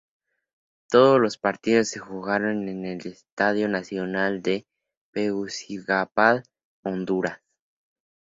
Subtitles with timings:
[0.89, 4.65] Todos los partidos se jugaron en el Estadio Nacional de
[5.13, 6.41] Tegucigalpa,
[6.83, 7.39] Honduras.